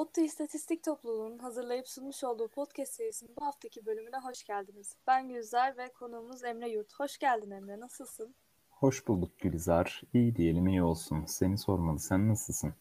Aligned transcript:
ODTÜ 0.00 0.20
İstatistik 0.20 0.84
Topluluğu'nun 0.84 1.38
hazırlayıp 1.38 1.88
sunmuş 1.88 2.24
olduğu 2.24 2.48
podcast 2.48 2.92
serisinin 2.92 3.36
bu 3.40 3.46
haftaki 3.46 3.86
bölümüne 3.86 4.16
hoş 4.16 4.44
geldiniz. 4.44 4.96
Ben 5.06 5.28
Gülizar 5.28 5.76
ve 5.76 5.92
konuğumuz 5.92 6.44
Emre 6.44 6.68
Yurt. 6.68 6.94
Hoş 6.94 7.18
geldin 7.18 7.50
Emre, 7.50 7.80
nasılsın? 7.80 8.34
Hoş 8.70 9.08
bulduk 9.08 9.38
Gülizar. 9.38 10.02
İyi 10.14 10.36
diyelim 10.36 10.68
iyi 10.68 10.82
olsun. 10.82 11.24
Seni 11.26 11.58
sormalı. 11.58 11.98
Sen 11.98 12.28
nasılsın? 12.28 12.74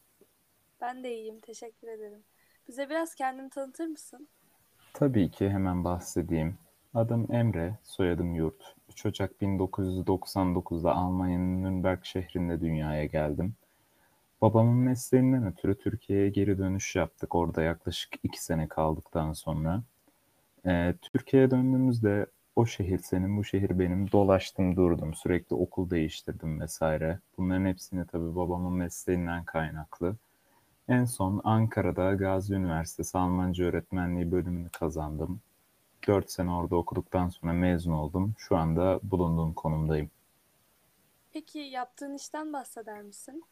Ben 0.81 1.03
de 1.03 1.15
iyiyim, 1.15 1.39
teşekkür 1.39 1.87
ederim. 1.87 2.23
Bize 2.67 2.89
biraz 2.89 3.15
kendini 3.15 3.49
tanıtır 3.49 3.87
mısın? 3.87 4.27
Tabii 4.93 5.31
ki 5.31 5.49
hemen 5.49 5.83
bahsedeyim. 5.83 6.57
Adım 6.93 7.31
Emre, 7.31 7.77
soyadım 7.83 8.35
Yurt. 8.35 8.75
3 8.89 9.05
Ocak 9.05 9.41
1999'da 9.41 10.95
Almanya'nın 10.95 11.63
Nürnberg 11.63 12.03
şehrinde 12.03 12.61
dünyaya 12.61 13.05
geldim. 13.05 13.55
Babamın 14.41 14.77
mesleğinden 14.77 15.45
ötürü 15.47 15.77
Türkiye'ye 15.77 16.29
geri 16.29 16.57
dönüş 16.57 16.95
yaptık. 16.95 17.35
Orada 17.35 17.61
yaklaşık 17.61 18.13
2 18.23 18.43
sene 18.43 18.67
kaldıktan 18.67 19.33
sonra. 19.33 19.83
Ee, 20.65 20.95
Türkiye'ye 21.01 21.51
döndüğümüzde 21.51 22.25
o 22.55 22.65
şehir 22.65 22.99
senin, 22.99 23.37
bu 23.37 23.43
şehir 23.43 23.79
benim. 23.79 24.11
Dolaştım 24.11 24.75
durdum, 24.75 25.13
sürekli 25.13 25.55
okul 25.55 25.89
değiştirdim 25.89 26.61
vesaire. 26.61 27.19
Bunların 27.37 27.65
hepsini 27.65 28.07
tabii 28.07 28.35
babamın 28.35 28.73
mesleğinden 28.73 29.45
kaynaklı. 29.45 30.15
En 30.87 31.05
son 31.05 31.41
Ankara'da 31.43 32.13
Gazi 32.13 32.53
Üniversitesi 32.53 33.17
Almanca 33.17 33.65
Öğretmenliği 33.65 34.31
bölümünü 34.31 34.69
kazandım. 34.69 35.41
4 36.07 36.31
sene 36.31 36.51
orada 36.51 36.75
okuduktan 36.75 37.29
sonra 37.29 37.53
mezun 37.53 37.91
oldum. 37.91 38.33
Şu 38.37 38.57
anda 38.57 38.99
bulunduğum 39.03 39.53
konumdayım. 39.53 40.09
Peki 41.31 41.59
yaptığın 41.59 42.13
işten 42.13 42.53
bahseder 42.53 43.01
misin? 43.01 43.43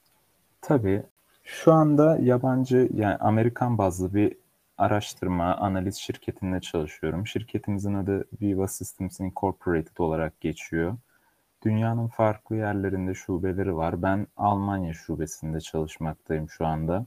Tabii. 0.62 1.04
Şu 1.44 1.74
anda 1.74 2.18
yabancı 2.22 2.90
yani 2.94 3.16
Amerikan 3.16 3.78
bazlı 3.78 4.14
bir 4.14 4.38
araştırma 4.78 5.56
analiz 5.56 5.96
şirketinde 5.96 6.62
çalışıyorum. 6.62 7.28
Şirketimizin 7.28 7.94
adı 7.94 8.26
Viva 8.42 8.68
Systems 8.68 9.20
Incorporated 9.20 9.98
olarak 9.98 10.42
geçiyor. 10.42 10.98
Dünyanın 11.66 12.08
farklı 12.08 12.56
yerlerinde 12.56 13.14
şubeleri 13.14 13.76
var. 13.76 14.02
Ben 14.02 14.28
Almanya 14.38 14.94
şubesinde 14.94 15.60
çalışmaktayım 15.62 16.50
şu 16.50 16.66
anda. 16.66 17.06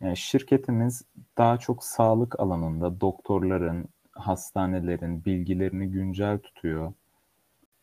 Yani 0.00 0.16
şirketimiz 0.16 1.02
daha 1.38 1.58
çok 1.58 1.84
sağlık 1.84 2.40
alanında 2.40 3.00
doktorların, 3.00 3.88
hastanelerin 4.12 5.24
bilgilerini 5.24 5.90
güncel 5.90 6.38
tutuyor. 6.38 6.92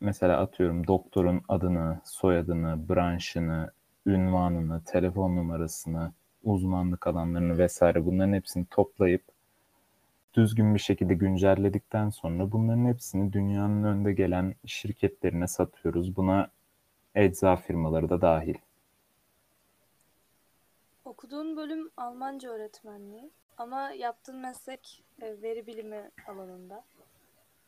Mesela 0.00 0.38
atıyorum 0.40 0.86
doktorun 0.86 1.42
adını, 1.48 2.00
soyadını, 2.04 2.88
branşını, 2.88 3.70
ünvanını, 4.08 4.84
telefon 4.84 5.36
numarasını, 5.36 6.12
uzmanlık 6.44 7.06
alanlarını 7.06 7.58
vesaire 7.58 8.06
bunların 8.06 8.32
hepsini 8.32 8.66
toplayıp 8.66 9.22
düzgün 10.34 10.74
bir 10.74 10.80
şekilde 10.80 11.14
güncelledikten 11.14 12.10
sonra 12.10 12.52
bunların 12.52 12.86
hepsini 12.86 13.32
dünyanın 13.32 13.84
önde 13.84 14.12
gelen 14.12 14.54
şirketlerine 14.66 15.46
satıyoruz. 15.46 16.16
Buna 16.16 16.50
ecza 17.14 17.56
firmaları 17.56 18.08
da 18.08 18.20
dahil. 18.20 18.54
Okuduğun 21.04 21.56
bölüm 21.56 21.90
Almanca 21.96 22.50
öğretmenliği 22.50 23.30
ama 23.58 23.90
yaptığın 23.90 24.36
meslek 24.36 25.04
e, 25.22 25.42
veri 25.42 25.66
bilimi 25.66 26.10
alanında. 26.26 26.84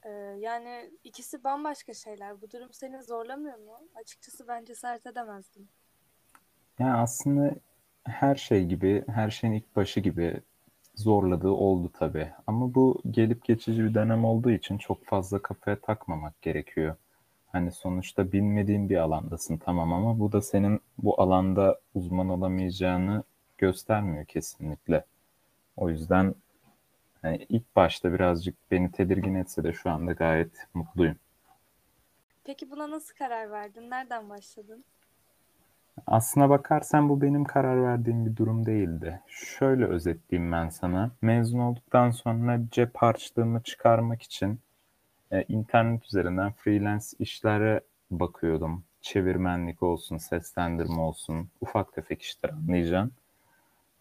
E, 0.02 0.10
yani 0.38 0.90
ikisi 1.04 1.44
bambaşka 1.44 1.94
şeyler. 1.94 2.40
Bu 2.40 2.50
durum 2.50 2.72
seni 2.72 3.02
zorlamıyor 3.02 3.58
mu? 3.58 3.80
Açıkçası 3.94 4.48
ben 4.48 4.64
cesaret 4.64 5.06
edemezdim. 5.06 5.68
Yani 6.80 6.92
aslında 6.92 7.54
her 8.04 8.34
şey 8.34 8.66
gibi, 8.66 9.04
her 9.08 9.30
şeyin 9.30 9.54
ilk 9.54 9.76
başı 9.76 10.00
gibi 10.00 10.40
zorladığı 10.94 11.50
oldu 11.50 11.90
tabii. 11.98 12.28
Ama 12.46 12.74
bu 12.74 13.02
gelip 13.10 13.44
geçici 13.44 13.84
bir 13.84 13.94
dönem 13.94 14.24
olduğu 14.24 14.50
için 14.50 14.78
çok 14.78 15.04
fazla 15.04 15.42
kafaya 15.42 15.80
takmamak 15.80 16.42
gerekiyor. 16.42 16.96
Hani 17.46 17.72
sonuçta 17.72 18.32
bilmediğin 18.32 18.88
bir 18.88 18.96
alandasın 18.96 19.56
tamam 19.56 19.92
ama 19.92 20.18
bu 20.20 20.32
da 20.32 20.42
senin 20.42 20.80
bu 20.98 21.20
alanda 21.22 21.80
uzman 21.94 22.28
olamayacağını 22.28 23.24
göstermiyor 23.58 24.24
kesinlikle. 24.24 25.04
O 25.76 25.90
yüzden 25.90 26.34
hani 27.22 27.46
ilk 27.48 27.76
başta 27.76 28.12
birazcık 28.12 28.70
beni 28.70 28.92
tedirgin 28.92 29.34
etse 29.34 29.64
de 29.64 29.72
şu 29.72 29.90
anda 29.90 30.12
gayet 30.12 30.66
mutluyum. 30.74 31.16
Peki 32.44 32.70
buna 32.70 32.90
nasıl 32.90 33.14
karar 33.14 33.50
verdin? 33.50 33.90
Nereden 33.90 34.30
başladın? 34.30 34.84
Aslına 36.06 36.50
bakarsan 36.50 37.08
bu 37.08 37.22
benim 37.22 37.44
karar 37.44 37.82
verdiğim 37.82 38.26
bir 38.26 38.36
durum 38.36 38.66
değildi. 38.66 39.20
Şöyle 39.26 39.84
özetleyeyim 39.84 40.52
ben 40.52 40.68
sana. 40.68 41.10
Mezun 41.22 41.58
olduktan 41.58 42.10
sonra 42.10 42.60
cep 42.70 42.96
harçlığımı 42.96 43.62
çıkarmak 43.62 44.22
için 44.22 44.60
e, 45.32 45.42
internet 45.42 46.06
üzerinden 46.06 46.52
freelance 46.52 47.06
işlere 47.18 47.80
bakıyordum. 48.10 48.84
Çevirmenlik 49.00 49.82
olsun, 49.82 50.16
seslendirme 50.16 51.00
olsun, 51.00 51.48
ufak 51.60 51.92
tefek 51.92 52.22
işler 52.22 52.50
anlayacağım. 52.50 53.12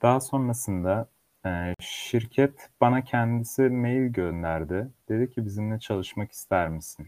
Daha 0.02 0.20
sonrasında 0.20 1.08
e, 1.46 1.74
şirket 1.80 2.70
bana 2.82 3.02
kendisi 3.04 3.62
mail 3.62 4.08
gönderdi. 4.08 4.88
Dedi 5.10 5.32
ki 5.32 5.46
bizimle 5.46 5.80
çalışmak 5.80 6.32
ister 6.32 6.70
misin? 6.70 7.08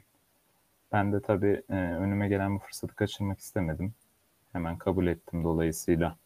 Ben 0.91 1.13
de 1.13 1.21
tabii 1.21 1.61
e, 1.69 1.73
önüme 1.75 2.27
gelen 2.27 2.55
bu 2.55 2.59
fırsatı 2.59 2.95
kaçırmak 2.95 3.39
istemedim. 3.39 3.93
Hemen 4.51 4.77
kabul 4.77 5.07
ettim 5.07 5.43
dolayısıyla. 5.43 6.17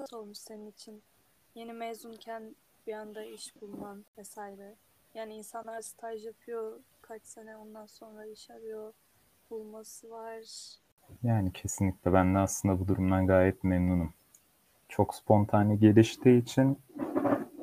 Nasıl 0.00 0.16
olmuş 0.16 0.38
senin 0.38 0.70
için? 0.70 1.02
Yeni 1.54 1.72
mezunken 1.72 2.56
bir 2.86 2.92
anda 2.92 3.24
iş 3.24 3.60
bulman 3.60 4.04
vesaire. 4.18 4.74
Yani 5.14 5.34
insanlar 5.34 5.80
staj 5.82 6.26
yapıyor 6.26 6.80
kaç 7.02 7.22
sene 7.22 7.56
ondan 7.56 7.86
sonra 7.86 8.26
iş 8.26 8.50
arıyor. 8.50 8.92
Bulması 9.50 10.10
var. 10.10 10.42
Yani 11.22 11.52
kesinlikle 11.52 12.12
ben 12.12 12.34
de 12.34 12.38
aslında 12.38 12.80
bu 12.80 12.88
durumdan 12.88 13.26
gayet 13.26 13.64
memnunum. 13.64 14.14
Çok 14.88 15.14
spontane 15.14 15.76
geliştiği 15.76 16.42
için 16.42 16.78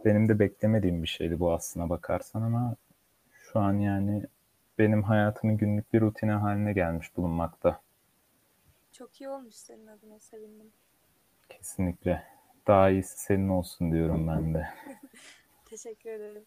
benim 0.05 0.29
de 0.29 0.39
beklemediğim 0.39 1.03
bir 1.03 1.07
şeydi 1.07 1.39
bu 1.39 1.53
aslına 1.53 1.89
bakarsan 1.89 2.41
ama 2.41 2.75
şu 3.31 3.59
an 3.59 3.73
yani 3.73 4.23
benim 4.79 5.03
hayatımın 5.03 5.57
günlük 5.57 5.93
bir 5.93 6.01
rutine 6.01 6.31
haline 6.31 6.73
gelmiş 6.73 7.17
bulunmakta. 7.17 7.82
Çok 8.93 9.21
iyi 9.21 9.29
olmuş 9.29 9.55
senin 9.55 9.87
adına 9.87 10.19
sevindim. 10.19 10.71
Kesinlikle. 11.49 12.23
Daha 12.67 12.89
iyisi 12.89 13.17
senin 13.17 13.49
olsun 13.49 13.91
diyorum 13.91 14.27
ben 14.27 14.53
de. 14.53 14.67
Teşekkür 15.65 16.09
ederim. 16.09 16.45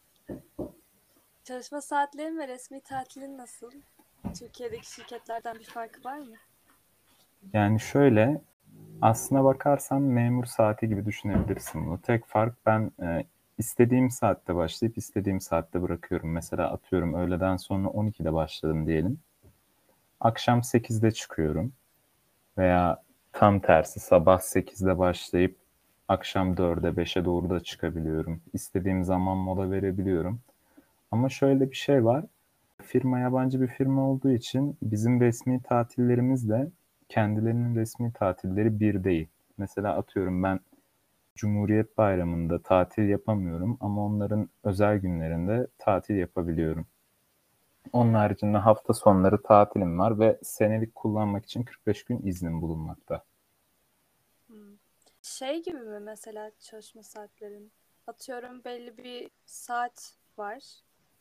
Çalışma 1.45 1.81
saatlerin 1.81 2.39
ve 2.39 2.49
resmi 2.49 2.81
tatilin 2.81 3.39
nasıl? 3.39 3.71
Türkiye'deki 4.39 4.93
şirketlerden 4.93 5.55
bir 5.55 5.65
farkı 5.65 6.05
var 6.05 6.19
mı? 6.19 6.35
Yani 7.53 7.81
şöyle 7.81 8.41
aslına 9.03 9.45
bakarsan 9.45 10.03
memur 10.03 10.45
saati 10.45 10.89
gibi 10.89 11.07
düşünebilirsin 11.07 11.87
bunu. 11.87 12.01
Tek 12.01 12.27
fark 12.27 12.55
ben 12.67 12.93
e, 13.03 13.25
istediğim 13.59 14.11
saatte 14.11 14.55
başlayıp 14.55 14.99
istediğim 14.99 15.41
saatte 15.41 15.83
bırakıyorum. 15.83 16.33
Mesela 16.33 16.73
atıyorum 16.73 17.15
öğleden 17.15 17.57
sonra 17.57 17.89
12'de 17.89 18.33
başladım 18.33 18.87
diyelim. 18.87 19.21
Akşam 20.21 20.59
8'de 20.59 21.11
çıkıyorum. 21.11 21.73
Veya 22.59 23.03
tam 23.33 23.61
tersi 23.61 24.01
sabah 24.01 24.41
8'de 24.41 24.99
başlayıp 24.99 25.57
akşam 26.09 26.57
4'e 26.57 26.97
5'e 26.97 27.25
doğru 27.25 27.51
da 27.51 27.61
çıkabiliyorum. 27.61 28.43
İstediğim 28.53 29.05
zaman 29.05 29.37
mola 29.37 29.71
verebiliyorum. 29.71 30.41
Ama 31.11 31.29
şöyle 31.29 31.71
bir 31.71 31.77
şey 31.77 32.05
var. 32.05 32.25
Firma 32.83 33.19
yabancı 33.19 33.61
bir 33.61 33.67
firma 33.67 34.11
olduğu 34.11 34.33
için 34.33 34.79
bizim 34.83 35.21
resmi 35.21 35.63
tatillerimizle 35.63 36.69
kendilerinin 37.09 37.77
resmi 37.77 38.13
tatilleri 38.13 38.81
bir 38.81 39.05
değil. 39.05 39.29
Mesela 39.59 39.97
atıyorum 39.97 40.43
ben 40.43 40.61
Cumhuriyet 41.37 41.99
Bayramı'nda 41.99 42.63
tatil 42.63 43.09
yapamıyorum 43.09 43.79
ama 43.81 44.07
onların 44.07 44.49
özel 44.65 44.99
günlerinde 44.99 45.67
tatil 45.79 46.17
yapabiliyorum. 46.17 46.87
Onun 47.93 48.15
haricinde 48.15 48.59
hafta 48.59 48.95
sonları 48.95 49.43
tatilim 49.43 49.99
var 49.99 50.19
ve 50.21 50.39
senelik 50.43 50.95
kullanmak 50.95 51.45
için 51.45 51.63
45 51.63 52.05
gün 52.05 52.21
iznim 52.27 52.63
bulunmakta. 52.63 53.23
Hmm. 54.47 54.77
Şey 55.23 55.63
gibi 55.63 55.79
mi 55.79 56.01
mesela 56.01 56.51
çalışma 56.61 57.03
saatlerin? 57.03 57.73
Atıyorum 58.07 58.65
belli 58.65 58.99
bir 58.99 59.31
saat 59.47 60.15
var. 60.39 60.63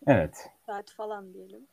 Evet. 0.07 0.49
Saat 0.65 0.91
falan 0.91 1.33
diyelim. 1.33 1.67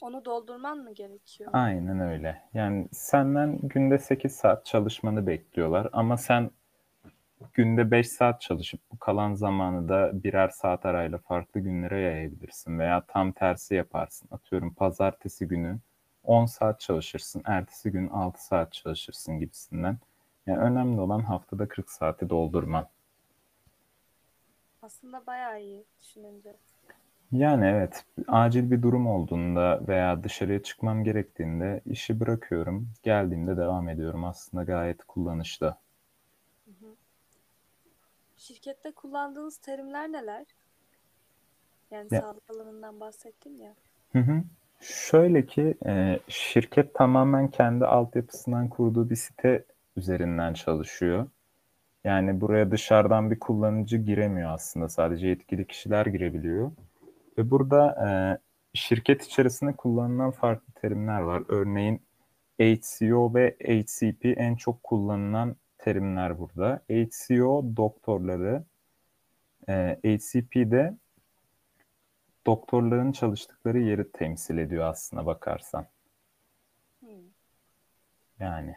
Onu 0.00 0.24
doldurman 0.24 0.78
mı 0.78 0.92
gerekiyor? 0.92 1.50
Aynen 1.52 2.00
öyle. 2.00 2.42
Yani 2.54 2.88
senden 2.92 3.58
günde 3.62 3.98
8 3.98 4.32
saat 4.32 4.66
çalışmanı 4.66 5.26
bekliyorlar 5.26 5.88
ama 5.92 6.16
sen 6.16 6.50
günde 7.54 7.90
5 7.90 8.08
saat 8.08 8.40
çalışıp 8.40 8.80
bu 8.92 8.98
kalan 8.98 9.34
zamanı 9.34 9.88
da 9.88 10.10
birer 10.22 10.48
saat 10.48 10.86
arayla 10.86 11.18
farklı 11.18 11.60
günlere 11.60 12.00
yayabilirsin 12.00 12.78
veya 12.78 13.04
tam 13.08 13.32
tersi 13.32 13.74
yaparsın. 13.74 14.28
Atıyorum 14.30 14.74
pazartesi 14.74 15.48
günü 15.48 15.78
10 16.24 16.46
saat 16.46 16.80
çalışırsın, 16.80 17.42
ertesi 17.44 17.90
gün 17.90 18.08
6 18.08 18.44
saat 18.44 18.72
çalışırsın 18.72 19.38
gibisinden. 19.38 19.98
Yani 20.46 20.58
önemli 20.58 21.00
olan 21.00 21.20
haftada 21.20 21.68
40 21.68 21.90
saati 21.90 22.30
doldurman. 22.30 22.88
Aslında 24.82 25.26
bayağı 25.26 25.60
iyi 25.60 25.84
düşününce. 26.00 26.56
Yani 27.32 27.66
evet, 27.66 28.04
acil 28.28 28.70
bir 28.70 28.82
durum 28.82 29.06
olduğunda 29.06 29.80
veya 29.88 30.24
dışarıya 30.24 30.62
çıkmam 30.62 31.04
gerektiğinde 31.04 31.80
işi 31.86 32.20
bırakıyorum. 32.20 32.88
Geldiğimde 33.02 33.56
devam 33.56 33.88
ediyorum. 33.88 34.24
Aslında 34.24 34.64
gayet 34.64 35.04
kullanışlı. 35.04 35.76
Şirkette 38.38 38.92
kullandığınız 38.92 39.58
terimler 39.58 40.12
neler? 40.12 40.46
Yani 41.90 42.08
Ya- 42.10 42.20
sağlık 42.20 42.50
alanından 42.50 43.00
bahsettin 43.00 43.58
ya. 43.58 43.74
Hı 44.12 44.18
hı. 44.18 44.42
Şöyle 44.80 45.46
ki 45.46 45.74
e, 45.86 46.18
şirket 46.28 46.94
tamamen 46.94 47.48
kendi 47.48 47.86
altyapısından 47.86 48.68
kurduğu 48.68 49.10
bir 49.10 49.16
site 49.16 49.64
üzerinden 49.96 50.54
çalışıyor. 50.54 51.26
Yani 52.04 52.40
buraya 52.40 52.70
dışarıdan 52.70 53.30
bir 53.30 53.40
kullanıcı 53.40 53.96
giremiyor 53.96 54.50
aslında. 54.50 54.88
Sadece 54.88 55.26
yetkili 55.26 55.66
kişiler 55.66 56.06
girebiliyor. 56.06 56.72
Ve 57.38 57.50
burada 57.50 58.08
e, 58.08 58.08
şirket 58.74 59.22
içerisinde 59.24 59.72
kullanılan 59.72 60.30
farklı 60.30 60.72
terimler 60.72 61.20
var. 61.20 61.42
Örneğin 61.48 62.02
HCO 62.60 63.34
ve 63.34 63.56
HCP 63.60 64.28
en 64.28 64.56
çok 64.56 64.82
kullanılan 64.82 65.56
terimler 65.78 66.38
burada. 66.38 66.82
HCO 66.90 67.76
doktorları, 67.76 68.64
e, 69.68 69.98
HCP 70.04 70.70
de 70.70 70.96
doktorların 72.46 73.12
çalıştıkları 73.12 73.78
yeri 73.78 74.12
temsil 74.12 74.58
ediyor 74.58 74.84
aslına 74.84 75.26
bakarsan. 75.26 75.86
Hmm. 77.00 77.08
Yani 78.40 78.74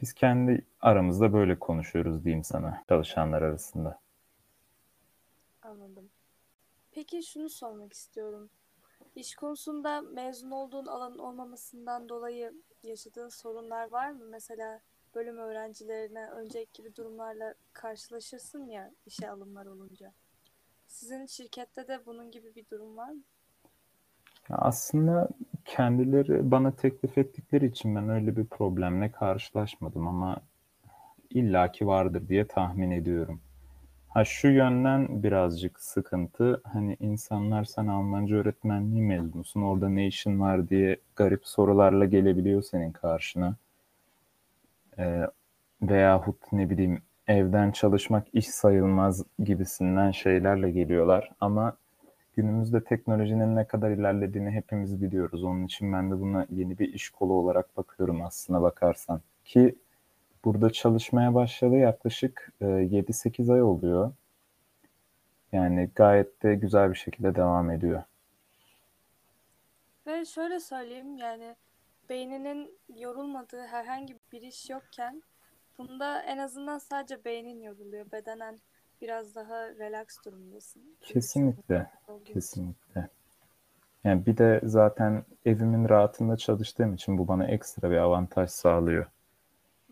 biz 0.00 0.12
kendi 0.12 0.66
aramızda 0.80 1.32
böyle 1.32 1.58
konuşuyoruz 1.58 2.24
diyeyim 2.24 2.44
sana 2.44 2.84
çalışanlar 2.88 3.42
arasında. 3.42 4.00
Anladım. 5.62 6.10
Peki 6.90 7.22
şunu 7.22 7.48
sormak 7.48 7.92
istiyorum. 7.92 8.50
İş 9.16 9.34
konusunda 9.34 10.00
mezun 10.00 10.50
olduğun 10.50 10.86
alanın 10.86 11.18
olmamasından 11.18 12.08
dolayı 12.08 12.52
yaşadığın 12.82 13.28
sorunlar 13.28 13.90
var 13.90 14.10
mı? 14.10 14.24
Mesela 14.30 14.80
bölüm 15.14 15.38
öğrencilerine 15.38 16.30
önceki 16.30 16.72
gibi 16.72 16.96
durumlarla 16.96 17.54
karşılaşırsın 17.72 18.66
ya 18.66 18.90
işe 19.06 19.30
alımlar 19.30 19.66
olunca. 19.66 20.12
Sizin 20.86 21.26
şirkette 21.26 21.88
de 21.88 22.06
bunun 22.06 22.30
gibi 22.30 22.54
bir 22.54 22.66
durum 22.70 22.96
var 22.96 23.10
mı? 23.10 23.22
Aslında 24.50 25.28
kendileri 25.64 26.50
bana 26.50 26.76
teklif 26.76 27.18
ettikleri 27.18 27.66
için 27.66 27.96
ben 27.96 28.08
öyle 28.08 28.36
bir 28.36 28.44
problemle 28.44 29.12
karşılaşmadım 29.12 30.06
ama 30.08 30.36
illaki 31.30 31.86
vardır 31.86 32.28
diye 32.28 32.46
tahmin 32.46 32.90
ediyorum. 32.90 33.40
Ha 34.08 34.24
şu 34.24 34.48
yönden 34.48 35.22
birazcık 35.22 35.80
sıkıntı. 35.80 36.60
Hani 36.64 36.96
insanlar 37.00 37.64
sen 37.64 37.86
Almanca 37.86 38.36
öğretmenliği 38.36 39.02
mezunusun. 39.02 39.62
Orada 39.62 39.88
ne 39.88 40.06
işin 40.06 40.40
var 40.40 40.68
diye 40.68 40.96
garip 41.16 41.46
sorularla 41.46 42.04
gelebiliyor 42.04 42.62
senin 42.62 42.92
karşına. 42.92 43.56
Ee, 44.98 45.26
veyahut 45.82 46.52
ne 46.52 46.70
bileyim 46.70 47.02
evden 47.26 47.70
çalışmak 47.70 48.26
iş 48.32 48.48
sayılmaz 48.48 49.24
gibisinden 49.38 50.10
şeylerle 50.10 50.70
geliyorlar. 50.70 51.30
Ama 51.40 51.76
günümüzde 52.36 52.84
teknolojinin 52.84 53.56
ne 53.56 53.66
kadar 53.66 53.90
ilerlediğini 53.90 54.50
hepimiz 54.50 55.02
biliyoruz. 55.02 55.44
Onun 55.44 55.64
için 55.64 55.92
ben 55.92 56.10
de 56.10 56.20
buna 56.20 56.46
yeni 56.50 56.78
bir 56.78 56.94
iş 56.94 57.10
kolu 57.10 57.32
olarak 57.32 57.76
bakıyorum 57.76 58.22
aslına 58.22 58.62
bakarsan. 58.62 59.20
Ki 59.44 59.74
burada 60.44 60.70
çalışmaya 60.70 61.34
başladı 61.34 61.76
yaklaşık 61.76 62.52
e, 62.60 62.64
7-8 62.64 63.52
ay 63.52 63.62
oluyor. 63.62 64.12
Yani 65.52 65.90
gayet 65.94 66.42
de 66.42 66.54
güzel 66.54 66.90
bir 66.90 66.96
şekilde 66.96 67.34
devam 67.34 67.70
ediyor. 67.70 68.02
Ve 70.06 70.24
şöyle 70.24 70.60
söyleyeyim 70.60 71.16
yani 71.16 71.56
beyninin 72.08 72.78
yorulmadığı 72.96 73.66
herhangi 73.66 74.16
bir 74.32 74.42
iş 74.42 74.70
yokken 74.70 75.22
bunda 75.78 76.22
en 76.22 76.38
azından 76.38 76.78
sadece 76.78 77.24
beynin 77.24 77.60
yoruluyor. 77.60 78.12
Bedenen 78.12 78.60
biraz 79.00 79.34
daha 79.34 79.68
relax 79.68 80.06
durumdasın. 80.24 80.82
Kesinlikle, 81.00 81.90
kesinlikle. 82.24 83.08
Yani 84.04 84.26
bir 84.26 84.36
de 84.36 84.60
zaten 84.64 85.24
evimin 85.46 85.88
rahatında 85.88 86.36
çalıştığım 86.36 86.94
için 86.94 87.18
bu 87.18 87.28
bana 87.28 87.46
ekstra 87.46 87.90
bir 87.90 87.96
avantaj 87.96 88.50
sağlıyor. 88.50 89.06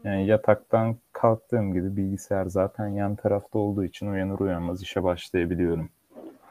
Yani 0.05 0.27
yataktan 0.27 0.97
kalktığım 1.13 1.73
gibi 1.73 1.97
bilgisayar 1.97 2.47
zaten 2.47 2.89
yan 2.89 3.17
tarafta 3.17 3.59
olduğu 3.59 3.85
için 3.85 4.07
uyanır 4.07 4.39
uyanmaz 4.39 4.83
işe 4.83 5.03
başlayabiliyorum. 5.03 5.91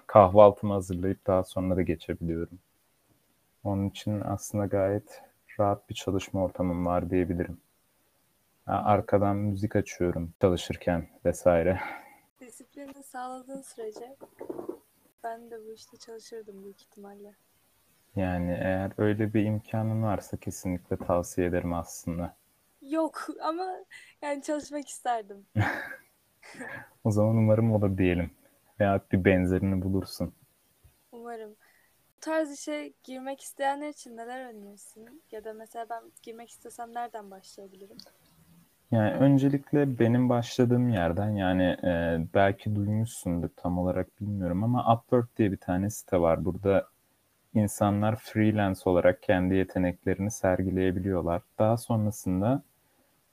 Kahvaltımı 0.08 0.74
hazırlayıp 0.74 1.28
daha 1.28 1.44
sonra 1.44 1.76
da 1.76 1.82
geçebiliyorum. 1.82 2.60
Onun 3.64 3.90
için 3.90 4.22
aslında 4.22 4.66
gayet 4.66 5.22
rahat 5.60 5.90
bir 5.90 5.96
çalışma 5.96 6.44
ortamım 6.44 6.86
var 6.86 7.10
diyebilirim. 7.10 7.62
Arkadan 8.66 9.36
müzik 9.36 9.76
açıyorum 9.76 10.34
çalışırken 10.42 11.08
vesaire. 11.26 11.80
Disiplini 12.40 13.04
sağladığın 13.04 13.62
sürece 13.62 14.16
ben 15.24 15.52
de 15.52 15.66
bu 15.68 15.74
işte 15.74 15.98
çalışırdım 15.98 16.64
büyük 16.64 16.82
ihtimalle. 16.82 17.34
Yani 18.16 18.52
eğer 18.52 18.92
öyle 18.98 19.34
bir 19.34 19.46
imkanın 19.46 20.04
varsa 20.04 20.38
kesinlikle 20.38 20.98
tavsiye 20.98 21.48
ederim 21.48 21.74
aslında. 21.74 22.36
Yok 22.82 23.28
ama 23.44 23.76
yani 24.22 24.42
çalışmak 24.42 24.88
isterdim. 24.88 25.46
O 27.04 27.12
zaman 27.12 27.36
umarım 27.36 27.72
olur 27.72 27.98
diyelim. 27.98 28.32
Veya 28.80 29.02
bir 29.12 29.26
benzerini 29.26 29.82
bulursun. 29.82 30.34
Umarım. 31.12 31.56
Tarz 32.22 32.52
işe 32.52 32.94
girmek 33.04 33.42
isteyenler 33.42 33.90
için 33.90 34.18
neler 34.18 34.54
önerirsin? 34.54 35.24
Ya 35.32 35.44
da 35.44 35.54
mesela 35.54 35.86
ben 35.90 36.04
girmek 36.24 36.50
istesem 36.50 36.94
nereden 36.94 37.32
başlayabilirim? 37.32 37.98
Yani 38.92 39.12
öncelikle 39.12 40.00
benim 40.00 40.30
başladığım 40.30 40.90
yerden 40.90 41.30
yani 41.30 41.64
e, 41.64 42.20
belki 42.34 42.76
duymuşsundur 42.76 43.50
tam 43.56 43.78
olarak 43.78 44.22
bilmiyorum 44.22 44.64
ama 44.64 44.94
Upwork 44.96 45.38
diye 45.38 45.52
bir 45.52 45.58
tane 45.58 45.90
site 45.90 46.22
var. 46.22 46.46
Burada 46.46 46.88
insanlar 47.54 48.16
freelance 48.16 48.80
olarak 48.86 49.24
kendi 49.24 49.56
yeteneklerini 49.56 50.32
sergileyebiliyorlar. 50.32 51.42
Daha 51.60 51.78
sonrasında 51.78 52.64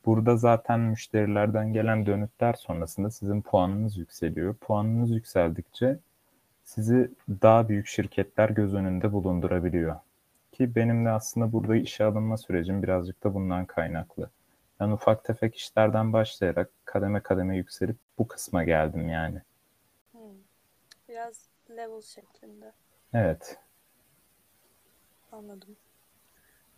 burada 0.06 0.36
zaten 0.36 0.80
müşterilerden 0.80 1.72
gelen 1.72 2.06
dönütler 2.06 2.52
sonrasında 2.52 3.10
sizin 3.10 3.42
puanınız 3.42 3.96
yükseliyor. 3.96 4.54
Puanınız 4.54 5.10
yükseldikçe 5.10 5.98
sizi 6.68 7.10
daha 7.28 7.68
büyük 7.68 7.86
şirketler 7.86 8.50
göz 8.50 8.74
önünde 8.74 9.12
bulundurabiliyor. 9.12 9.96
Ki 10.52 10.74
benim 10.74 11.04
de 11.04 11.10
aslında 11.10 11.52
burada 11.52 11.76
işe 11.76 12.04
alınma 12.04 12.36
sürecim 12.36 12.82
birazcık 12.82 13.24
da 13.24 13.34
bundan 13.34 13.66
kaynaklı. 13.66 14.30
Ben 14.80 14.88
ufak 14.88 15.24
tefek 15.24 15.56
işlerden 15.56 16.12
başlayarak 16.12 16.70
kademe 16.84 17.20
kademe 17.20 17.56
yükselip 17.56 17.96
bu 18.18 18.28
kısma 18.28 18.64
geldim 18.64 19.08
yani. 19.08 19.42
Hmm. 20.12 20.20
Biraz 21.08 21.48
level 21.70 22.00
şeklinde. 22.00 22.72
Evet. 23.14 23.58
Anladım. 25.32 25.76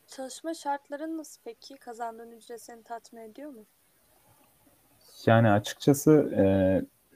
Çalışma 0.06 0.54
şartların 0.54 1.18
nasıl 1.18 1.40
peki? 1.44 1.76
Kazandığın 1.76 2.32
ücret 2.32 2.62
seni 2.62 2.82
tatmin 2.82 3.20
ediyor 3.20 3.50
mu? 3.50 3.64
Yani 5.26 5.50
açıkçası 5.50 6.32
e, 6.37 6.44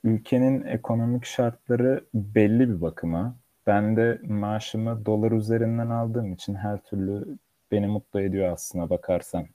ülkenin 0.05 0.65
ekonomik 0.65 1.25
şartları 1.25 2.05
belli 2.15 2.69
bir 2.69 2.81
bakıma. 2.81 3.37
Ben 3.67 3.97
de 3.97 4.21
maaşımı 4.25 5.07
dolar 5.07 5.33
üzerinden 5.33 5.91
aldığım 5.91 6.33
için 6.33 6.55
her 6.55 6.83
türlü 6.83 7.39
beni 7.71 7.87
mutlu 7.87 8.21
ediyor 8.21 8.53
aslına 8.53 8.91
bakarsan. 8.91 9.47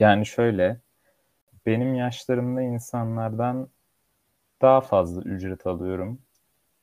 Yani 0.00 0.26
şöyle, 0.26 0.80
benim 1.66 1.94
yaşlarımda 1.94 2.62
insanlardan 2.62 3.68
daha 4.62 4.80
fazla 4.80 5.22
ücret 5.22 5.66
alıyorum 5.66 6.18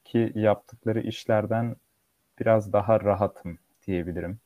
ki 0.05 0.31
yaptıkları 0.35 1.01
işlerden 1.01 1.75
biraz 2.39 2.73
daha 2.73 3.01
rahatım 3.01 3.57
diyebilirim. 3.87 4.39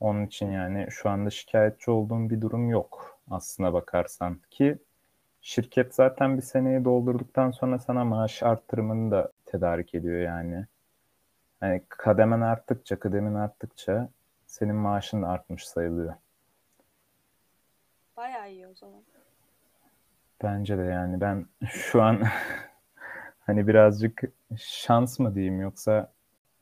Onun 0.00 0.26
için 0.26 0.50
yani 0.50 0.86
şu 0.90 1.10
anda 1.10 1.30
şikayetçi 1.30 1.90
olduğum 1.90 2.30
bir 2.30 2.40
durum 2.40 2.70
yok 2.70 3.18
aslına 3.30 3.72
bakarsan 3.72 4.40
ki 4.50 4.78
şirket 5.40 5.94
zaten 5.94 6.36
bir 6.36 6.42
seneyi 6.42 6.84
doldurduktan 6.84 7.50
sonra 7.50 7.78
sana 7.78 8.04
maaş 8.04 8.42
arttırımını 8.42 9.10
da 9.10 9.32
tedarik 9.46 9.94
ediyor 9.94 10.20
yani. 10.20 10.66
Hani 11.60 11.82
kademen 11.88 12.40
arttıkça, 12.40 12.98
kıdemin 12.98 13.34
arttıkça 13.34 14.08
senin 14.46 14.74
maaşın 14.74 15.22
da 15.22 15.28
artmış 15.28 15.68
sayılıyor. 15.68 16.14
Bayağı 18.16 18.50
iyi 18.50 18.66
o 18.66 18.74
zaman. 18.74 19.02
Bence 20.42 20.78
de 20.78 20.82
yani 20.82 21.20
ben 21.20 21.46
şu 21.68 22.02
an 22.02 22.22
hani 23.46 23.68
birazcık 23.68 24.22
şans 24.56 25.18
mı 25.18 25.34
diyeyim 25.34 25.60
yoksa 25.60 26.12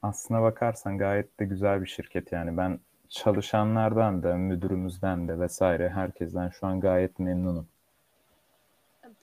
aslına 0.03 0.43
bakarsan 0.43 0.99
gayet 0.99 1.41
de 1.41 1.45
güzel 1.45 1.83
bir 1.83 1.87
şirket 1.87 2.33
yani. 2.33 2.57
Ben 2.57 2.81
çalışanlardan 3.09 4.23
da, 4.23 4.37
müdürümüzden 4.37 5.29
de 5.29 5.41
vesaire 5.41 5.89
herkesten 5.89 6.49
şu 6.49 6.67
an 6.67 6.81
gayet 6.81 7.19
memnunum. 7.19 7.69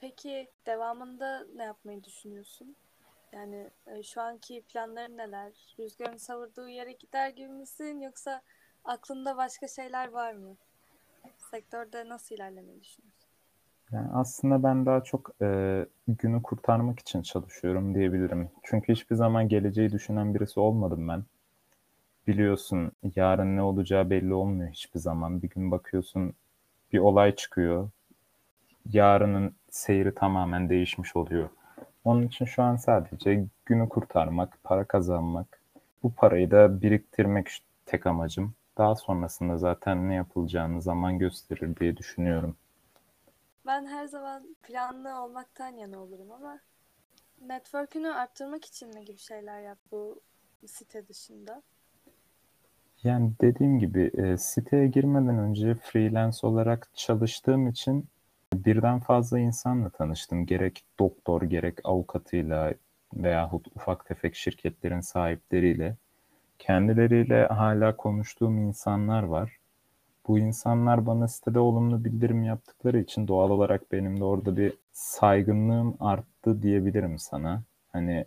Peki 0.04 0.48
devamında 0.66 1.46
ne 1.56 1.62
yapmayı 1.62 2.04
düşünüyorsun? 2.04 2.76
Yani 3.32 3.70
e, 3.86 4.02
şu 4.02 4.20
anki 4.20 4.62
planların 4.62 5.16
neler? 5.16 5.52
Rüzgarın 5.78 6.16
savurduğu 6.16 6.68
yere 6.68 6.92
gider 6.92 7.28
gibi 7.28 7.48
misin 7.48 8.00
yoksa 8.00 8.42
aklında 8.84 9.36
başka 9.36 9.68
şeyler 9.68 10.08
var 10.08 10.32
mı? 10.32 10.56
Sektörde 11.50 12.08
nasıl 12.08 12.34
ilerlemeyi 12.34 12.80
düşünüyorsun? 12.80 13.28
Yani 13.92 14.08
aslında 14.12 14.62
ben 14.62 14.86
daha 14.86 15.04
çok 15.04 15.30
e, 15.42 15.86
günü 16.08 16.42
kurtarmak 16.42 17.00
için 17.00 17.22
çalışıyorum 17.22 17.94
diyebilirim. 17.94 18.50
Çünkü 18.62 18.92
hiçbir 18.92 19.16
zaman 19.16 19.48
geleceği 19.48 19.92
düşünen 19.92 20.34
birisi 20.34 20.60
olmadım 20.60 21.08
ben. 21.08 21.24
Biliyorsun 22.26 22.92
yarın 23.16 23.56
ne 23.56 23.62
olacağı 23.62 24.10
belli 24.10 24.34
olmuyor 24.34 24.70
hiçbir 24.70 25.00
zaman. 25.00 25.42
Bir 25.42 25.48
gün 25.48 25.70
bakıyorsun 25.70 26.34
bir 26.92 26.98
olay 26.98 27.34
çıkıyor. 27.36 27.90
Yarının 28.92 29.54
seyri 29.74 30.14
tamamen 30.14 30.68
değişmiş 30.68 31.16
oluyor. 31.16 31.48
Onun 32.04 32.22
için 32.22 32.44
şu 32.44 32.62
an 32.62 32.76
sadece 32.76 33.46
günü 33.66 33.88
kurtarmak, 33.88 34.58
para 34.64 34.84
kazanmak. 34.84 35.60
Bu 36.02 36.14
parayı 36.14 36.50
da 36.50 36.82
biriktirmek 36.82 37.62
tek 37.86 38.06
amacım. 38.06 38.54
Daha 38.78 38.94
sonrasında 38.94 39.58
zaten 39.58 40.08
ne 40.08 40.14
yapılacağını 40.14 40.82
zaman 40.82 41.18
gösterir 41.18 41.76
diye 41.76 41.96
düşünüyorum. 41.96 42.56
Ben 43.66 43.86
her 43.86 44.06
zaman 44.06 44.56
planlı 44.62 45.20
olmaktan 45.22 45.68
yana 45.68 45.98
olurum 45.98 46.32
ama 46.32 46.58
network'ünü 47.40 48.08
arttırmak 48.08 48.64
için 48.64 48.92
ne 48.92 49.04
gibi 49.04 49.18
şeyler 49.18 49.60
yap 49.60 49.78
bu 49.92 50.20
site 50.66 51.08
dışında? 51.08 51.62
Yani 53.04 53.32
dediğim 53.40 53.78
gibi 53.78 54.10
e, 54.14 54.36
siteye 54.36 54.86
girmeden 54.86 55.38
önce 55.38 55.74
freelance 55.74 56.46
olarak 56.46 56.88
çalıştığım 56.94 57.68
için 57.68 58.08
birden 58.64 59.00
fazla 59.00 59.38
insanla 59.38 59.90
tanıştım. 59.90 60.46
Gerek 60.46 60.84
doktor, 60.98 61.42
gerek 61.42 61.78
avukatıyla 61.84 62.74
veyahut 63.14 63.66
ufak 63.76 64.06
tefek 64.06 64.34
şirketlerin 64.34 65.00
sahipleriyle. 65.00 65.96
Kendileriyle 66.58 67.46
hala 67.46 67.96
konuştuğum 67.96 68.58
insanlar 68.58 69.22
var. 69.22 69.58
Bu 70.28 70.38
insanlar 70.38 71.06
bana 71.06 71.28
sitede 71.28 71.58
olumlu 71.58 72.04
bildirim 72.04 72.42
yaptıkları 72.44 72.98
için 72.98 73.28
doğal 73.28 73.50
olarak 73.50 73.92
benim 73.92 74.20
de 74.20 74.24
orada 74.24 74.56
bir 74.56 74.72
saygınlığım 74.92 75.96
arttı 76.00 76.62
diyebilirim 76.62 77.18
sana. 77.18 77.62
Hani 77.92 78.26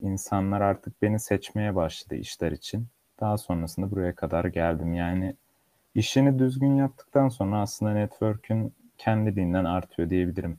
insanlar 0.00 0.60
artık 0.60 1.02
beni 1.02 1.20
seçmeye 1.20 1.74
başladı 1.74 2.14
işler 2.14 2.52
için. 2.52 2.86
Daha 3.20 3.38
sonrasında 3.38 3.90
buraya 3.90 4.14
kadar 4.14 4.44
geldim. 4.44 4.94
Yani 4.94 5.36
işini 5.94 6.38
düzgün 6.38 6.76
yaptıktan 6.76 7.28
sonra 7.28 7.60
aslında 7.60 7.92
network'ün 7.92 8.74
kendiliğinden 9.00 9.64
artıyor 9.64 10.10
diyebilirim. 10.10 10.58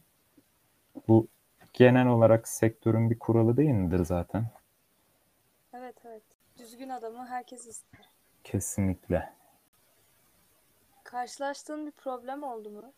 Bu 1.07 1.27
genel 1.73 2.07
olarak 2.07 2.47
sektörün 2.47 3.09
bir 3.09 3.19
kuralı 3.19 3.57
değil 3.57 3.69
midir 3.69 4.05
zaten? 4.05 4.45
Evet 5.73 5.95
evet. 6.05 6.23
Düzgün 6.57 6.89
adamı 6.89 7.27
herkes 7.27 7.67
ister. 7.67 8.09
Kesinlikle. 8.43 9.33
Karşılaştığın 11.03 11.85
bir 11.85 11.91
problem 11.91 12.43
oldu 12.43 12.69
mu? 12.69 12.93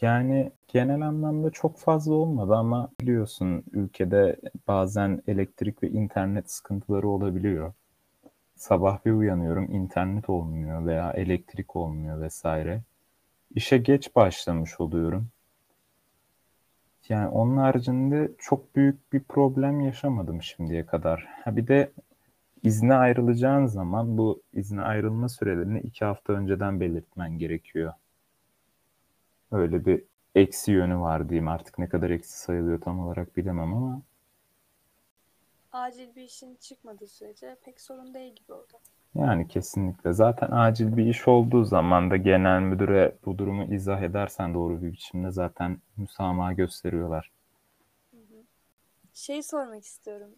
Yani 0.00 0.52
genel 0.68 1.00
anlamda 1.00 1.50
çok 1.50 1.78
fazla 1.78 2.14
olmadı 2.14 2.54
ama 2.54 2.90
biliyorsun 3.00 3.64
ülkede 3.72 4.40
bazen 4.68 5.22
elektrik 5.26 5.82
ve 5.82 5.88
internet 5.88 6.50
sıkıntıları 6.50 7.08
olabiliyor. 7.08 7.72
Sabah 8.56 9.04
bir 9.04 9.12
uyanıyorum 9.12 9.70
internet 9.70 10.30
olmuyor 10.30 10.86
veya 10.86 11.12
elektrik 11.12 11.76
olmuyor 11.76 12.20
vesaire. 12.20 12.82
İşe 13.54 13.78
geç 13.78 14.16
başlamış 14.16 14.80
oluyorum. 14.80 15.28
Yani 17.08 17.28
onun 17.28 17.56
haricinde 17.56 18.32
çok 18.38 18.76
büyük 18.76 19.12
bir 19.12 19.20
problem 19.20 19.80
yaşamadım 19.80 20.42
şimdiye 20.42 20.86
kadar. 20.86 21.28
Ha 21.44 21.56
bir 21.56 21.66
de 21.66 21.92
izne 22.62 22.94
ayrılacağın 22.94 23.66
zaman 23.66 24.18
bu 24.18 24.42
izne 24.52 24.82
ayrılma 24.82 25.28
sürelerini 25.28 25.80
iki 25.80 26.04
hafta 26.04 26.32
önceden 26.32 26.80
belirtmen 26.80 27.38
gerekiyor. 27.38 27.92
Öyle 29.52 29.86
bir 29.86 30.02
eksi 30.34 30.72
yönü 30.72 30.98
var 30.98 31.28
diyeyim. 31.28 31.48
Artık 31.48 31.78
ne 31.78 31.88
kadar 31.88 32.10
eksi 32.10 32.38
sayılıyor 32.38 32.80
tam 32.80 33.00
olarak 33.00 33.36
bilemem 33.36 33.74
ama. 33.74 34.02
Acil 35.72 36.14
bir 36.16 36.22
işin 36.22 36.56
çıkmadığı 36.56 37.06
sürece 37.06 37.56
pek 37.64 37.80
sorun 37.80 38.14
değil 38.14 38.34
gibi 38.34 38.52
oldu. 38.52 38.72
Yani 39.14 39.48
kesinlikle. 39.48 40.12
Zaten 40.12 40.48
acil 40.50 40.96
bir 40.96 41.06
iş 41.06 41.28
olduğu 41.28 41.64
zaman 41.64 42.10
da 42.10 42.16
genel 42.16 42.60
müdüre 42.60 43.16
bu 43.24 43.38
durumu 43.38 43.74
izah 43.74 44.02
edersen 44.02 44.54
doğru 44.54 44.82
bir 44.82 44.92
biçimde 44.92 45.30
zaten 45.30 45.78
müsamaha 45.96 46.52
gösteriyorlar. 46.52 47.30
Şey 49.14 49.42
sormak 49.42 49.84
istiyorum. 49.84 50.30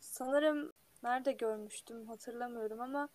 Sanırım 0.00 0.72
nerede 1.02 1.32
görmüştüm 1.32 2.06
hatırlamıyorum 2.06 2.80
ama 2.80 3.08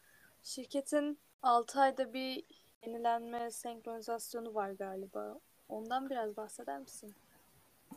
şirketin 0.44 1.20
6 1.44 1.82
ayda 1.82 2.14
bir 2.14 2.44
yenilenme 2.86 3.52
senkronizasyonu 3.52 4.56
var 4.56 4.72
galiba. 4.72 5.40
Ondan 5.70 6.10
biraz 6.10 6.38
bahseder 6.38 6.80
misin? 6.80 7.16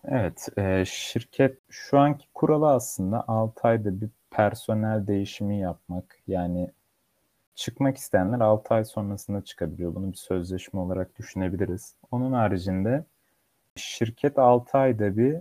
Evet, 0.04 0.48
e, 0.56 0.84
şirket 0.86 1.58
şu 1.70 1.98
anki 1.98 2.26
kuralı 2.34 2.70
aslında 2.70 3.25
6 3.28 3.68
ayda 3.68 4.00
bir 4.00 4.08
personel 4.36 5.06
değişimi 5.06 5.60
yapmak. 5.60 6.18
Yani 6.26 6.70
çıkmak 7.54 7.96
isteyenler 7.96 8.40
6 8.40 8.74
ay 8.74 8.84
sonrasında 8.84 9.44
çıkabiliyor. 9.44 9.94
Bunu 9.94 10.12
bir 10.12 10.16
sözleşme 10.16 10.80
olarak 10.80 11.18
düşünebiliriz. 11.18 11.96
Onun 12.10 12.32
haricinde 12.32 13.04
şirket 13.76 14.38
6 14.38 14.78
ayda 14.78 15.16
bir 15.16 15.36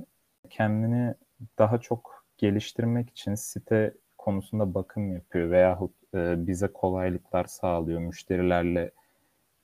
kendini 0.50 1.16
daha 1.60 1.78
çok 1.80 2.26
geliştirmek 2.38 3.10
için 3.10 3.36
site 3.36 3.94
konusunda 4.18 4.74
bakım 4.74 5.14
yapıyor 5.14 5.52
veyahut 5.52 5.94
e, 6.16 6.48
bize 6.48 6.68
kolaylıklar 6.68 7.46
sağlıyor. 7.46 8.00
Müşterilerle 8.02 8.92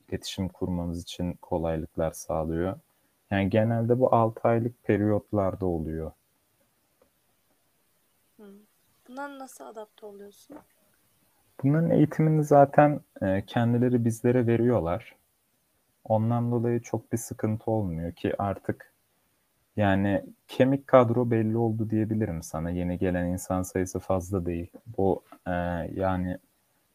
iletişim 0.08 0.48
kurmamız 0.48 1.02
için 1.02 1.32
kolaylıklar 1.32 2.12
sağlıyor. 2.12 2.80
Yani 3.30 3.50
genelde 3.50 3.98
bu 4.00 4.14
6 4.14 4.48
aylık 4.48 4.84
periyotlarda 4.84 5.66
oluyor. 5.66 6.12
Buna 9.12 9.38
nasıl 9.38 9.64
adapte 9.64 10.06
oluyorsun? 10.06 10.56
Bunların 11.62 11.90
eğitimini 11.90 12.44
zaten 12.44 13.00
e, 13.22 13.46
kendileri 13.46 14.04
bizlere 14.04 14.46
veriyorlar. 14.46 15.16
Ondan 16.04 16.52
dolayı 16.52 16.80
çok 16.80 17.12
bir 17.12 17.18
sıkıntı 17.18 17.70
olmuyor 17.70 18.12
ki 18.12 18.34
artık 18.38 18.92
yani 19.76 20.24
kemik 20.48 20.86
kadro 20.86 21.30
belli 21.30 21.56
oldu 21.56 21.90
diyebilirim 21.90 22.42
sana. 22.42 22.70
Yeni 22.70 22.98
gelen 22.98 23.26
insan 23.26 23.62
sayısı 23.62 23.98
fazla 23.98 24.46
değil. 24.46 24.70
Bu 24.86 25.24
e, 25.46 25.52
yani 25.94 26.38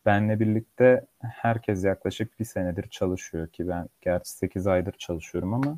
benle 0.05 0.39
birlikte 0.39 1.05
herkes 1.19 1.83
yaklaşık 1.83 2.39
bir 2.39 2.45
senedir 2.45 2.89
çalışıyor 2.89 3.47
ki 3.47 3.67
ben 3.67 3.89
gerçi 4.01 4.31
8 4.31 4.67
aydır 4.67 4.93
çalışıyorum 4.93 5.53
ama 5.53 5.77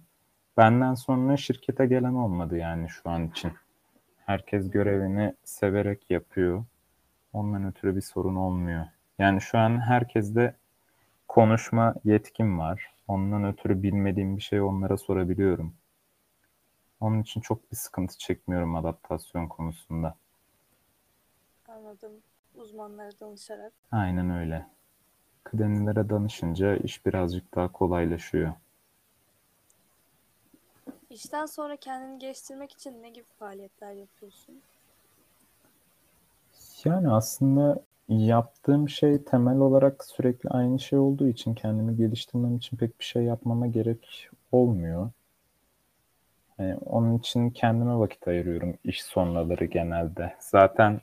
benden 0.58 0.94
sonra 0.94 1.38
şirkete 1.38 1.86
gelen 1.86 2.14
olmadı 2.14 2.58
yani 2.58 2.90
şu 2.90 3.10
an 3.10 3.28
için. 3.28 3.52
Herkes 4.30 4.72
görevini 4.72 5.36
severek 5.44 6.12
yapıyor. 6.12 6.66
Ondan 7.34 7.66
ötürü 7.66 7.96
bir 7.96 8.02
sorun 8.02 8.36
olmuyor. 8.36 8.86
Yani 9.20 9.42
şu 9.42 9.58
an 9.58 9.80
herkeste 9.82 10.56
konuşma 11.28 11.96
yetkim 12.04 12.60
var. 12.60 12.96
Ondan 13.08 13.44
ötürü 13.44 13.84
bilmediğim 13.84 14.38
bir 14.38 14.42
şey 14.42 14.62
onlara 14.62 14.98
sorabiliyorum. 14.98 15.74
Onun 17.00 17.22
için 17.22 17.42
çok 17.42 17.72
bir 17.72 17.78
sıkıntı 17.78 18.18
çekmiyorum 18.18 18.76
adaptasyon 18.76 19.48
konusunda. 19.48 20.16
Anladım. 21.68 22.12
Uzmanlara 22.56 23.20
danışarak. 23.20 23.74
Aynen 23.92 24.30
öyle. 24.30 24.66
Kıdemlilere 25.44 26.10
danışınca 26.10 26.76
iş 26.76 27.06
birazcık 27.06 27.56
daha 27.56 27.72
kolaylaşıyor. 27.72 28.54
İşten 31.10 31.46
sonra 31.46 31.76
kendini 31.76 32.20
geliştirmek 32.20 32.72
için 32.72 33.04
ne 33.04 33.10
gibi 33.10 33.26
faaliyetler 33.40 33.94
yapıyorsun? 33.94 34.62
Yani 36.86 37.12
aslında 37.12 37.80
yaptığım 38.10 38.90
şey 38.90 39.24
temel 39.24 39.58
olarak 39.58 40.06
sürekli 40.06 40.50
aynı 40.50 40.80
şey 40.80 41.00
olduğu 41.00 41.28
için 41.28 41.54
kendimi 41.54 41.96
geliştirmem 41.96 42.58
için 42.58 42.78
pek 42.78 43.00
bir 43.00 43.06
şey 43.06 43.24
yapmama 43.24 43.68
gerek 43.68 44.30
olmuyor. 44.52 45.10
Yani 46.60 46.78
onun 46.86 47.18
için 47.18 47.50
kendime 47.50 48.00
vakit 48.00 48.28
ayırıyorum 48.28 48.78
iş 48.84 49.04
sonraları 49.04 49.66
genelde. 49.66 50.36
Zaten 50.40 51.02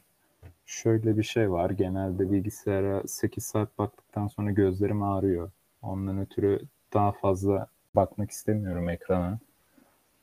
şöyle 0.67 1.19
bir 1.19 1.23
şey 1.23 1.51
var. 1.51 1.71
Genelde 1.71 2.33
bilgisayara 2.33 3.03
8 3.07 3.45
saat 3.45 3.79
baktıktan 3.79 4.29
sonra 4.29 4.51
gözlerim 4.51 5.03
ağrıyor. 5.03 5.51
Ondan 5.83 6.19
ötürü 6.19 6.61
daha 6.95 7.13
fazla 7.13 7.67
bakmak 7.95 8.31
istemiyorum 8.31 8.89
ekrana. 8.89 9.39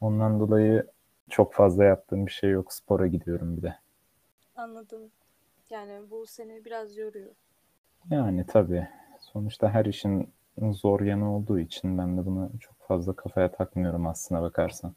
Ondan 0.04 0.40
dolayı 0.40 0.88
çok 1.30 1.54
fazla 1.54 1.84
yaptığım 1.84 2.26
bir 2.26 2.32
şey 2.32 2.50
yok. 2.50 2.74
Spora 2.74 3.08
gidiyorum 3.08 3.58
bir 3.58 3.62
de. 3.62 3.76
Anladım. 4.56 5.12
Yani 5.70 6.10
bu 6.12 6.28
seni 6.28 6.66
biraz 6.66 6.98
yoruyor. 6.98 7.36
Yani 8.10 8.46
tabii. 8.46 8.88
Sonuçta 9.20 9.70
her 9.70 9.86
işin 9.86 10.34
zor 10.72 11.02
yanı 11.02 11.36
olduğu 11.36 11.60
için 11.60 11.98
ben 11.98 12.18
de 12.18 12.26
bunu 12.26 12.52
çok 12.60 12.76
fazla 12.80 13.16
kafaya 13.16 13.52
takmıyorum 13.52 14.08
aslına 14.08 14.42
bakarsan. 14.42 14.94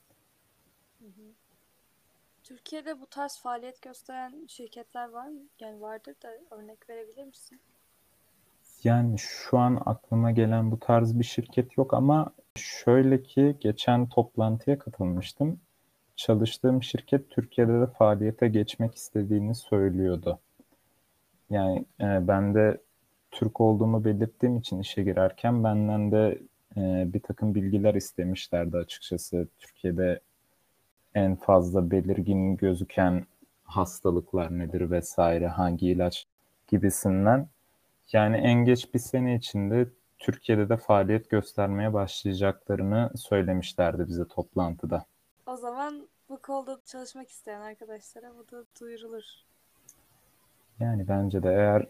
Türkiye'de 2.43 3.01
bu 3.01 3.07
tarz 3.07 3.39
faaliyet 3.39 3.83
gösteren 3.83 4.47
şirketler 4.49 5.09
var 5.09 5.29
mı? 5.29 5.41
Yani 5.61 5.81
vardır 5.81 6.15
da 6.23 6.57
örnek 6.57 6.91
verebilir 6.91 7.25
misin? 7.25 7.61
Yani 8.87 9.19
şu 9.19 9.59
an 9.59 9.83
aklıma 9.87 10.31
gelen 10.31 10.71
bu 10.71 10.81
tarz 10.81 11.19
bir 11.19 11.25
şirket 11.25 11.77
yok 11.79 11.95
ama 11.95 12.33
şöyle 12.57 13.23
ki 13.23 13.57
geçen 13.61 14.09
toplantıya 14.09 14.79
katılmıştım. 14.79 15.61
Çalıştığım 16.17 16.83
şirket 16.83 17.31
Türkiye'de 17.31 17.81
de 17.81 17.87
faaliyete 17.87 18.49
geçmek 18.49 18.95
istediğini 18.95 19.55
söylüyordu. 19.55 20.39
Yani 21.51 21.85
e, 22.01 22.29
ben 22.29 22.55
de 22.55 22.81
Türk 23.31 23.61
olduğumu 23.61 24.05
belirttiğim 24.05 24.57
için 24.57 24.79
işe 24.81 25.03
girerken 25.03 25.65
benden 25.65 26.13
de 26.13 26.39
e, 26.77 27.13
bir 27.13 27.21
takım 27.21 27.55
bilgiler 27.55 27.95
istemişlerdi 27.95 28.77
açıkçası. 28.77 29.49
Türkiye'de 29.59 30.21
en 31.15 31.37
fazla 31.37 31.91
belirgin 31.91 32.57
gözüken 32.57 33.27
hastalıklar 33.65 34.59
nedir 34.59 34.91
vesaire, 34.91 35.47
hangi 35.47 35.89
ilaç 35.89 36.27
gibisinden. 36.69 37.49
Yani 38.13 38.37
en 38.37 38.65
geç 38.65 38.95
bir 38.95 38.99
sene 38.99 39.35
içinde 39.35 39.89
Türkiye'de 40.19 40.69
de 40.69 40.77
faaliyet 40.77 41.31
göstermeye 41.31 41.93
başlayacaklarını 41.93 43.11
söylemişlerdi 43.17 44.09
bize 44.09 44.29
toplantıda. 44.29 45.05
O 45.47 45.57
zaman 45.57 46.09
bu 46.29 46.43
kolda 46.43 46.79
çalışmak 46.85 47.29
isteyen 47.29 47.61
arkadaşlara 47.61 48.33
bu 48.39 48.57
da 48.57 48.65
duyurulur. 48.81 49.25
Yani 50.81 51.09
bence 51.09 51.43
de 51.43 51.49
eğer 51.49 51.87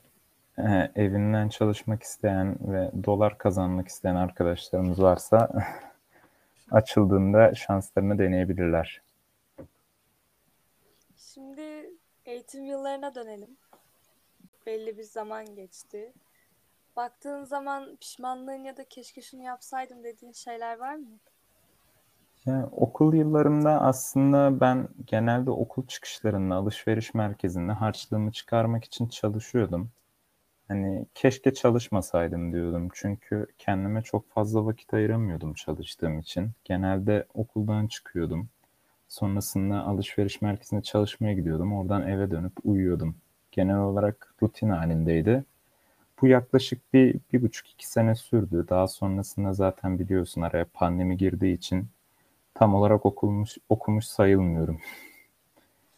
e, 0.59 0.93
evinden 1.03 1.49
çalışmak 1.49 2.03
isteyen 2.03 2.57
ve 2.61 2.91
dolar 3.05 3.39
kazanmak 3.39 3.89
isteyen 3.89 4.17
arkadaşlarımız 4.17 5.03
varsa 5.03 5.49
açıldığında 6.71 7.55
şanslarını 7.55 8.19
deneyebilirler. 8.19 9.03
Şimdi 11.17 11.91
eğitim 12.25 12.65
yıllarına 12.65 13.15
dönelim. 13.15 13.57
Belli 14.67 14.99
bir 14.99 15.03
zaman 15.03 15.55
geçti. 15.55 16.13
Baktığın 16.97 17.45
zaman 17.45 17.97
pişmanlığın 17.97 18.65
ya 18.65 18.77
da 18.77 18.85
keşke 18.85 19.23
şunu 19.23 19.43
yapsaydım 19.43 20.05
dediğin 20.05 20.33
şeyler 20.33 20.79
var 20.79 20.95
mı? 20.95 21.19
Yani 22.47 22.65
okul 22.65 23.15
yıllarımda 23.15 23.81
aslında 23.81 24.61
ben 24.61 24.89
genelde 25.07 25.51
okul 25.51 25.87
çıkışlarında 25.87 26.55
alışveriş 26.55 27.15
merkezinde 27.15 27.73
harçlığımı 27.73 28.33
çıkarmak 28.33 28.85
için 28.85 29.09
çalışıyordum. 29.09 29.91
Hani 30.69 31.07
keşke 31.15 31.55
çalışmasaydım 31.55 32.53
diyordum. 32.53 32.89
Çünkü 32.95 33.47
kendime 33.59 34.03
çok 34.03 34.31
fazla 34.31 34.67
vakit 34.67 34.95
ayıramıyordum 34.95 35.55
çalıştığım 35.55 36.19
için. 36.19 36.51
Genelde 36.65 37.27
okuldan 37.35 37.87
çıkıyordum. 37.87 38.49
Sonrasında 39.09 39.81
alışveriş 39.81 40.43
merkezinde 40.43 40.83
çalışmaya 40.83 41.33
gidiyordum. 41.33 41.73
Oradan 41.73 42.09
eve 42.09 42.31
dönüp 42.31 42.53
uyuyordum. 42.65 43.17
Genel 43.57 43.79
olarak 43.79 44.35
rutin 44.43 44.69
halindeydi. 44.69 45.45
Bu 46.23 46.27
yaklaşık 46.27 46.95
bir, 46.95 47.21
bir 47.33 47.43
buçuk 47.43 47.71
iki 47.71 47.89
sene 47.89 48.15
sürdü. 48.15 48.67
Daha 48.69 48.89
sonrasında 48.89 49.53
zaten 49.53 49.99
biliyorsun 49.99 50.41
araya 50.41 50.65
pandemi 50.65 51.17
girdiği 51.17 51.55
için 51.55 51.87
tam 52.55 52.75
olarak 52.75 53.07
okulmuş, 53.07 53.57
okumuş 53.69 54.05
sayılmıyorum. 54.05 54.81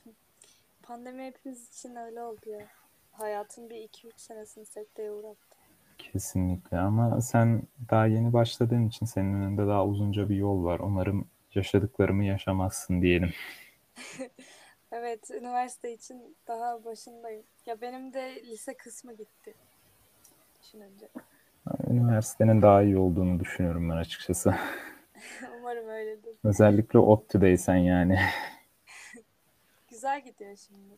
Pandemi 0.82 1.24
hepimiz 1.26 1.68
için 1.68 1.96
öyle 1.96 2.22
oldu 2.22 2.50
ya. 2.50 2.66
Hayatın 3.12 3.70
bir 3.70 3.76
iki 3.76 4.08
üç 4.08 4.20
senesini 4.20 4.66
sekteye 4.66 5.12
uğrattı. 5.12 5.56
Kesinlikle 5.98 6.78
ama 6.78 7.20
sen 7.20 7.62
daha 7.90 8.06
yeni 8.06 8.32
başladığın 8.32 8.88
için 8.88 9.06
senin 9.06 9.34
önünde 9.34 9.66
daha 9.66 9.86
uzunca 9.86 10.28
bir 10.28 10.36
yol 10.36 10.64
var. 10.64 10.80
Umarım 10.80 11.28
yaşadıklarımı 11.54 12.24
yaşamazsın 12.24 13.02
diyelim. 13.02 13.32
Evet, 14.92 15.30
üniversite 15.30 15.92
için 15.92 16.36
daha 16.46 16.84
başındayım. 16.84 17.44
Ya 17.66 17.80
benim 17.80 18.12
de 18.12 18.42
lise 18.44 18.74
kısmı 18.76 19.12
gitti. 19.12 19.54
Düşününce. 20.62 21.08
Üniversitenin 21.90 22.62
daha 22.62 22.82
iyi 22.82 22.98
olduğunu 22.98 23.40
düşünüyorum 23.40 23.90
ben 23.90 23.96
açıkçası. 23.96 24.54
Umarım 25.58 25.88
öyledir. 25.88 26.36
Özellikle 26.44 26.98
ODTÜ'deysen 26.98 27.76
yani. 27.76 28.18
Güzel 29.90 30.24
gidiyor 30.24 30.56
şimdi. 30.56 30.94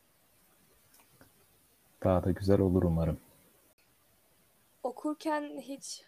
Daha 2.05 2.25
da 2.25 2.31
güzel 2.31 2.61
olur 2.61 2.83
umarım. 2.83 3.21
Okurken 4.83 5.61
hiç 5.61 6.05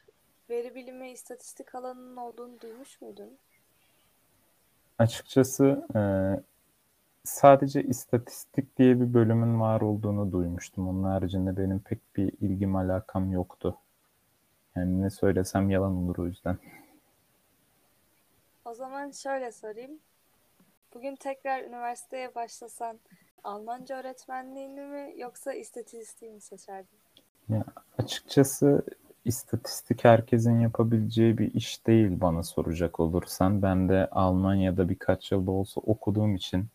veri 0.50 0.74
bilimi, 0.74 1.10
istatistik 1.10 1.74
alanının 1.74 2.16
olduğunu 2.16 2.60
duymuş 2.60 3.00
muydun? 3.00 3.38
Açıkçası 4.98 5.86
e, 5.94 6.00
sadece 7.24 7.82
istatistik 7.82 8.78
diye 8.78 9.00
bir 9.00 9.14
bölümün 9.14 9.60
var 9.60 9.80
olduğunu 9.80 10.32
duymuştum. 10.32 10.88
Onun 10.88 11.04
haricinde 11.04 11.56
benim 11.56 11.80
pek 11.80 11.98
bir 12.16 12.32
ilgim 12.40 12.76
alakam 12.76 13.32
yoktu. 13.32 13.76
Yani 14.76 15.02
ne 15.02 15.10
söylesem 15.10 15.70
yalan 15.70 15.96
olur 15.96 16.18
o 16.18 16.26
yüzden. 16.26 16.58
O 18.64 18.74
zaman 18.74 19.10
şöyle 19.10 19.52
sorayım. 19.52 19.98
Bugün 20.94 21.16
tekrar 21.16 21.64
üniversiteye 21.64 22.34
başlasan 22.34 22.98
Almanca 23.44 23.96
öğretmenliğini 23.96 24.80
mi 24.80 25.14
yoksa 25.16 25.52
istatistiği 25.52 26.30
mi 26.30 26.40
seçerdin? 26.40 26.98
Ya 27.48 27.64
açıkçası 27.98 28.82
istatistik 29.24 30.04
herkesin 30.04 30.60
yapabileceği 30.60 31.38
bir 31.38 31.54
iş 31.54 31.86
değil 31.86 32.20
bana 32.20 32.42
soracak 32.42 33.00
olursan. 33.00 33.62
Ben 33.62 33.88
de 33.88 34.08
Almanya'da 34.10 34.88
birkaç 34.88 35.32
yıl 35.32 35.46
da 35.46 35.50
olsa 35.50 35.80
okuduğum 35.80 36.34
için 36.34 36.66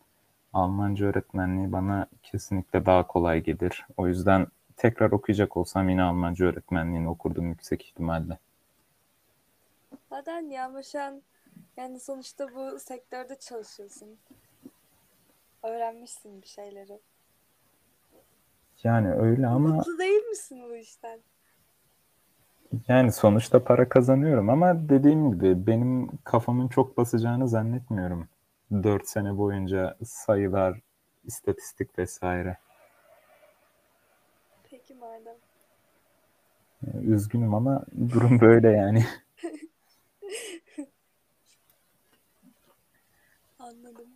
Almanca 0.52 1.06
öğretmenliği 1.06 1.72
bana 1.72 2.06
kesinlikle 2.22 2.86
daha 2.86 3.06
kolay 3.06 3.42
gelir. 3.42 3.86
O 3.96 4.06
yüzden 4.08 4.46
tekrar 4.76 5.10
okuyacak 5.10 5.56
olsam 5.56 5.88
yine 5.88 6.02
Almanca 6.02 6.46
öğretmenliğini 6.46 7.08
okurdum 7.08 7.48
yüksek 7.48 7.84
ihtimalle. 7.84 8.38
Neden 10.12 10.50
ya 10.50 10.64
ama 10.66 10.82
şu 10.82 11.00
an 11.02 11.22
yani 11.76 12.00
sonuçta 12.00 12.54
bu 12.54 12.78
sektörde 12.80 13.36
çalışıyorsun. 13.36 14.08
Öğrenmişsin 15.62 16.42
bir 16.42 16.46
şeyleri. 16.46 16.98
Yani 18.84 19.12
öyle 19.12 19.46
ama 19.46 19.68
Mutlu 19.68 19.98
değil 19.98 20.22
misin 20.22 20.62
bu 20.70 20.76
işten? 20.76 21.18
yani 22.88 23.12
sonuçta 23.12 23.64
para 23.64 23.88
kazanıyorum 23.88 24.50
ama 24.50 24.88
dediğim 24.88 25.32
gibi 25.32 25.66
benim 25.66 26.08
kafamın 26.24 26.68
çok 26.68 26.96
basacağını 26.96 27.48
zannetmiyorum. 27.48 28.28
4 28.72 29.08
sene 29.08 29.36
boyunca 29.38 29.96
sayılar, 30.04 30.80
istatistik 31.24 31.98
vesaire. 31.98 32.58
Peki 34.70 34.94
madem. 34.94 35.36
Üzgünüm 37.02 37.54
ama 37.54 37.84
durum 38.14 38.40
böyle 38.40 38.68
yani. 38.70 39.04
Anladım. 43.58 44.08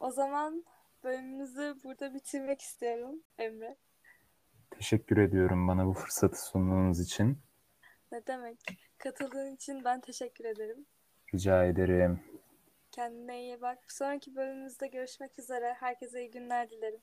O 0.00 0.10
zaman 0.10 0.64
bölümümüzü 1.04 1.76
burada 1.84 2.14
bitirmek 2.14 2.60
istiyorum 2.60 3.14
Emre. 3.38 3.76
Teşekkür 4.70 5.16
ediyorum 5.16 5.68
bana 5.68 5.86
bu 5.86 5.92
fırsatı 5.92 6.42
sunduğunuz 6.42 7.00
için. 7.00 7.38
Ne 8.12 8.26
demek? 8.26 8.58
Katıldığın 8.98 9.54
için 9.54 9.84
ben 9.84 10.00
teşekkür 10.00 10.44
ederim. 10.44 10.86
Rica 11.34 11.64
ederim. 11.64 12.20
Kendine 12.96 13.40
iyi 13.42 13.60
bak. 13.60 13.92
Sonraki 13.92 14.36
bölümümüzde 14.36 14.86
görüşmek 14.86 15.38
üzere. 15.38 15.74
Herkese 15.74 16.20
iyi 16.20 16.30
günler 16.30 16.70
dilerim. 16.70 17.00